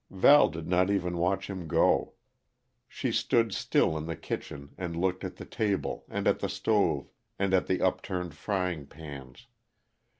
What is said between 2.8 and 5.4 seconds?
She stood still in the kitchen and looked at